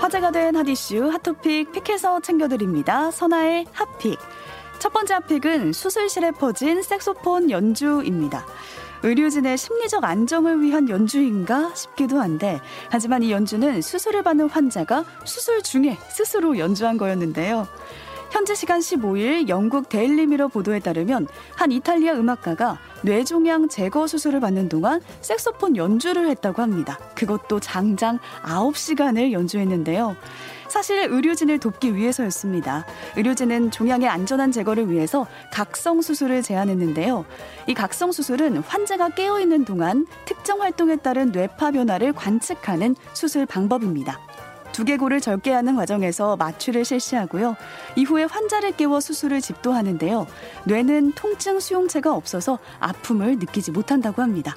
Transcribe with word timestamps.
화제가 0.00 0.30
된 0.30 0.54
hot 0.54 1.10
issue 1.10 1.34
hot 1.34 1.48
topic 1.48 1.72
pick해서 1.72 2.20
챙겨드립니다. 2.20 3.10
선아의 3.10 3.66
핫픽. 3.72 4.18
첫 4.78 4.92
번째 4.92 5.14
hot 5.14 5.31
pick은 5.31 5.72
수술실에 5.72 6.30
퍼진 6.30 6.82
색소폰 6.82 7.50
연주입니다. 7.50 8.46
의료진의 9.02 9.58
심리적 9.58 10.04
안정을 10.04 10.62
위한 10.62 10.88
연주인가 10.88 11.74
싶기도 11.74 12.20
한데, 12.20 12.60
하지만 12.88 13.22
이 13.22 13.32
연주는 13.32 13.82
수술을 13.82 14.22
받는 14.22 14.48
환자가 14.48 15.04
수술 15.24 15.62
중에 15.62 15.98
스스로 16.08 16.56
연주한 16.58 16.98
거였는데요. 16.98 17.66
현재 18.30 18.54
시간 18.54 18.80
15일 18.80 19.48
영국 19.48 19.88
데일리미러 19.88 20.48
보도에 20.48 20.80
따르면 20.80 21.26
한 21.54 21.72
이탈리아 21.72 22.14
음악가가 22.14 22.78
뇌종양 23.02 23.68
제거 23.68 24.06
수술을 24.06 24.40
받는 24.40 24.68
동안 24.68 25.00
색소폰 25.20 25.76
연주를 25.76 26.28
했다고 26.28 26.60
합니다. 26.62 26.98
그것도 27.14 27.60
장장 27.60 28.18
9시간을 28.42 29.32
연주했는데요. 29.32 30.16
사실 30.68 31.06
의료진을 31.10 31.58
돕기 31.58 31.94
위해서였습니다. 31.94 32.84
의료진은 33.16 33.70
종양의 33.70 34.08
안전한 34.08 34.52
제거를 34.52 34.90
위해서 34.90 35.26
각성 35.52 36.02
수술을 36.02 36.42
제안했는데요. 36.42 37.24
이 37.68 37.74
각성 37.74 38.12
수술은 38.12 38.58
환자가 38.58 39.10
깨어 39.10 39.40
있는 39.40 39.64
동안 39.64 40.06
특정 40.24 40.60
활동에 40.60 40.96
따른 40.96 41.30
뇌파 41.30 41.70
변화를 41.70 42.12
관측하는 42.12 42.96
수술 43.14 43.46
방법입니다. 43.46 44.18
두개골을 44.76 45.22
절개하는 45.22 45.74
과정에서 45.74 46.36
마취를 46.36 46.84
실시하고요. 46.84 47.56
이후에 47.96 48.24
환자를 48.24 48.72
깨워 48.72 49.00
수술을 49.00 49.40
집도하는데요. 49.40 50.26
뇌는 50.64 51.12
통증 51.12 51.60
수용체가 51.60 52.14
없어서 52.14 52.58
아픔을 52.78 53.38
느끼지 53.38 53.70
못한다고 53.70 54.20
합니다. 54.20 54.54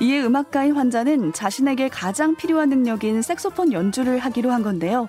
이에 0.00 0.22
음악가인 0.22 0.74
환자는 0.74 1.34
자신에게 1.34 1.88
가장 1.88 2.34
필요한 2.34 2.70
능력인 2.70 3.20
색소폰 3.20 3.74
연주를 3.74 4.18
하기로 4.20 4.50
한 4.50 4.62
건데요. 4.62 5.06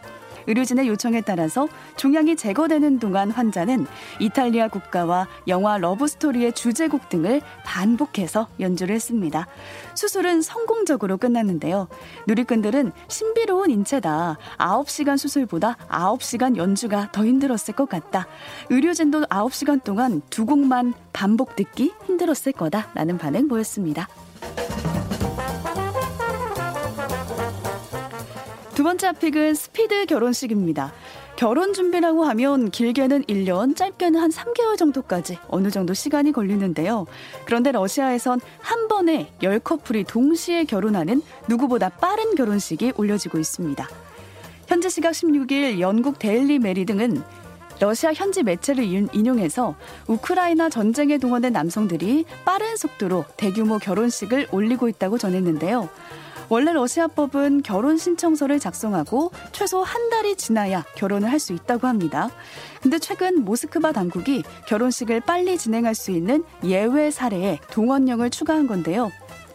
의료진의 0.48 0.88
요청에 0.88 1.22
따라서 1.22 1.68
종양이 1.96 2.36
제거되는 2.36 3.00
동안 3.00 3.30
환자는 3.32 3.86
이탈리아 4.20 4.68
국가와 4.68 5.28
영화 5.48 5.78
러브스토리의 5.78 6.54
주제곡 6.54 7.10
등을 7.10 7.42
반복해서 7.66 8.48
연주를 8.60 8.96
했습니다. 8.96 9.48
수술은 9.94 10.42
성공적으로 10.42 11.18
끝났는데요. 11.18 11.88
누리꾼들은 12.28 12.92
신비로운 13.08 13.70
인체다. 13.70 14.38
9시간 14.58 15.18
수술보다 15.18 15.76
9시간 15.90 16.56
연주가 16.58 17.10
더 17.12 17.26
힘들었을 17.26 17.76
것 17.76 17.90
같다. 17.90 18.28
의료진도 18.70 19.26
9시간 19.26 19.84
동안 19.84 20.22
두 20.30 20.46
곡만 20.46 20.94
반복 21.14 21.56
듣기 21.56 21.94
힘들었을 22.06 22.54
거다라는 22.54 23.18
반응 23.18 23.48
보였습니다. 23.48 24.08
두 28.78 28.84
번째 28.84 29.12
pick은 29.14 29.56
스피드 29.56 30.06
결혼식입니다. 30.06 30.94
결혼 31.36 31.74
준비라고 31.74 32.26
하면 32.26 32.70
길게는 32.70 33.24
1년, 33.24 33.76
짧게는 33.76 34.20
한 34.20 34.30
3개월 34.30 34.78
정도까지 34.78 35.40
어느 35.48 35.72
정도 35.72 35.96
시간이 35.96 36.32
걸리는데요. 36.32 37.08
그런데 37.46 37.72
러시아에선 37.72 38.40
한 38.60 38.88
번에 38.88 39.32
10커플이 39.42 40.06
동시에 40.06 40.66
결혼하는 40.66 41.24
누구보다 41.50 41.90
빠른 41.90 42.36
결혼식이 42.36 42.94
올려지고 42.98 43.40
있습니다. 43.40 43.90
현재 44.68 44.90
시각 44.90 45.14
16일 45.14 45.80
영국 45.80 46.20
데일리 46.20 46.60
메일 46.60 46.86
등은 46.86 47.24
러시아 47.80 48.14
현지 48.14 48.44
매체를 48.44 48.84
인용해서 48.84 49.74
우크라이나 50.06 50.70
전쟁에 50.70 51.18
동원된 51.18 51.52
남성들이 51.52 52.26
빠른 52.46 52.78
속도로 52.78 53.26
대규모 53.38 53.80
결혼식을 53.80 54.50
올리고 54.52 54.88
있다고 54.88 55.18
전했는데요. 55.18 55.90
원래 56.50 56.72
러시아법은 56.72 57.62
결혼 57.64 57.98
신청서를 57.98 58.60
작성하고 58.60 59.32
최소 59.52 59.84
한 59.84 60.10
달이 60.10 60.36
지나야 60.38 60.86
결혼을 60.96 61.32
할 61.32 61.38
수 61.38 61.54
있다고 61.54 61.86
합니다. 61.86 62.30
근데 62.82 62.98
최근 62.98 63.46
모스크바 63.46 63.92
당국이 63.92 64.42
결혼식을 64.68 65.22
빨리 65.22 65.56
진행할 65.56 65.94
수 65.94 66.10
있는 66.10 66.44
예외 66.64 67.12
사례에 67.12 67.60
동원령을 67.70 68.32
추가한 68.32 68.66
건데요. 68.66 69.12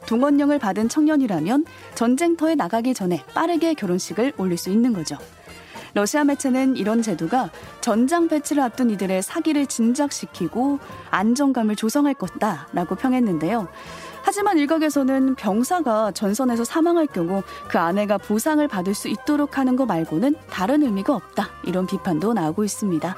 동원령을 0.06 0.61
받은 0.61 0.89
청년이라면 0.89 1.65
전쟁터에 1.97 2.55
나가기 2.55 2.95
전에 2.95 3.25
빠르게 3.34 3.75
결혼식을 3.75 4.34
올릴 4.37 4.56
수 4.56 4.71
있는 4.71 4.93
거죠. 4.93 5.16
러시아 5.95 6.22
매체는 6.22 6.77
이런 6.77 7.03
제도가 7.03 7.50
전장 7.81 8.28
배치를 8.28 8.62
앞둔 8.62 8.91
이들의 8.91 9.22
사기를 9.22 9.66
진작시키고 9.66 10.78
안정감을 11.11 11.75
조성할 11.75 12.15
것다라고 12.15 12.95
평했는데요. 12.95 13.66
하지만 14.32 14.56
일각에서는 14.56 15.34
병사가 15.34 16.12
전선에서 16.12 16.65
사망할 16.65 17.06
경우 17.06 17.43
그 17.69 17.78
아내가 17.78 18.16
보상을 18.16 18.66
받을 18.66 18.94
수 18.94 19.09
있도록 19.09 19.59
하는 19.59 19.76
것 19.76 19.84
말고는 19.84 20.37
다른 20.48 20.82
의미가 20.82 21.15
없다. 21.15 21.50
이런 21.66 21.87
비판도 21.87 22.32
나오고 22.32 22.65
있습니다. 22.65 23.15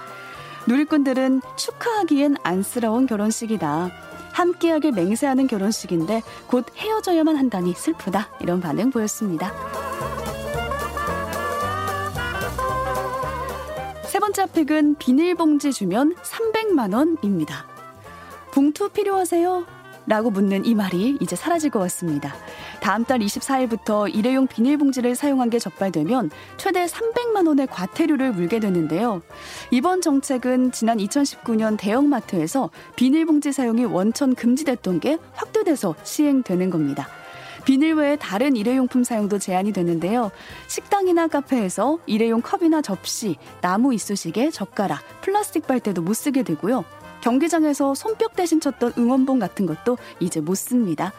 누리꾼들은 0.67 1.41
축하하기엔 1.55 2.39
안쓰러운 2.43 3.07
결혼식이다. 3.07 3.93
함께하길 4.33 4.91
맹세하는 4.91 5.47
결혼식인데 5.47 6.25
곧 6.49 6.67
헤어져야만 6.77 7.37
한다니 7.37 7.75
슬프다. 7.75 8.31
이런 8.41 8.61
반응 8.61 8.91
보였습니다. 8.91 9.53
세 14.03 14.19
번째 14.19 14.47
픽은 14.47 14.97
비닐봉지 14.97 15.73
주면 15.73 16.17
300만 16.17 16.93
원입니다. 16.93 17.67
봉투 18.51 18.89
필요하세요? 18.89 19.84
라고 20.07 20.31
묻는 20.31 20.67
이 20.67 20.75
말이 20.75 21.17
이제 21.21 21.35
사라질 21.35 21.71
것 21.71 21.79
같습니다. 21.81 22.35
다음 22.81 23.05
달 23.05 23.21
24일부터 23.21 24.15
일회용 24.15 24.47
비닐봉지를 24.47 25.15
사용한 25.15 25.51
게 25.51 25.59
적발되면 25.59 26.31
최대 26.59 26.85
300만 26.85 27.47
원의 27.47 27.67
과태료를 27.69 28.33
물게 28.33 28.61
되는데요. 28.61 29.23
이번 29.71 30.03
정책은 30.03 30.73
지난 30.73 30.99
2019년 30.99 31.79
대형마트에서 31.79 32.71
비닐봉지 32.97 33.53
사용이 33.53 33.85
원천 33.87 34.35
금지됐던 34.35 35.01
게 35.01 35.19
확대돼서 35.33 35.95
시행되는 36.03 36.71
겁니다. 36.71 37.09
비닐 37.65 37.95
외에 37.95 38.17
다른 38.17 38.57
일회용품 38.57 39.05
사용도 39.05 39.39
제한이 39.39 39.73
되는데요. 39.73 40.31
식당이나 40.67 41.29
카페에서 41.29 41.99
일회용 42.05 42.43
컵이나 42.43 42.83
접시, 42.83 43.37
나무 43.63 43.95
이쑤시개, 43.95 44.51
젓가락, 44.51 45.01
플라스틱 45.23 45.67
빨대도 45.67 46.03
못 46.03 46.13
쓰게 46.13 46.43
되고요. 46.43 46.85
경기장에서 47.25 47.95
손뼉 47.95 48.37
대신 48.37 48.61
쳤던 48.61 48.93
응원봉 48.99 49.39
같은 49.39 49.65
것도 49.65 49.97
이제 50.21 50.43
못 50.43 50.57
씁니다. 50.57 51.15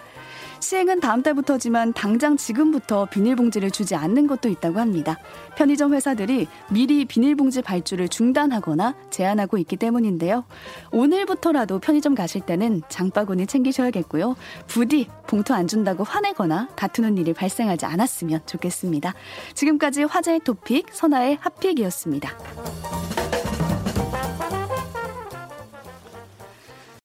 시행은 0.60 1.00
다음 1.00 1.24
달부터지만 1.24 1.94
당장 1.94 2.38
지금부터 2.38 3.06
비닐봉지를 3.06 3.72
주지 3.72 3.96
않는 3.96 4.28
것도 4.28 4.48
있다고 4.50 4.80
합니다. 4.80 5.18
편의점 5.58 5.94
회사들이 5.94 6.48
미리 6.70 7.06
비닐봉지 7.06 7.64
발주를 7.64 8.08
중단하거나 8.08 8.96
제한하고 9.10 9.58
있기 9.58 9.78
때문인데요. 9.78 10.46
오늘부터라도 10.92 11.80
편의점 11.80 12.14
가실 12.14 12.42
때는 12.42 12.84
장바구니 12.88 13.48
챙기셔야겠고요. 13.48 14.36
부디 14.68 15.08
봉투 15.28 15.54
안 15.54 15.68
준다고 15.68 16.04
화내거나 16.04 16.70
다투는 16.76 17.18
일이 17.18 17.34
발생하지 17.34 17.86
않았으면 17.86 18.42
좋겠습니다. 18.46 19.14
지금까지 19.56 20.04
화제의 20.04 20.42
토픽 20.44 20.88
선아의 20.92 21.40
핫픽이었습니다. 21.42 23.15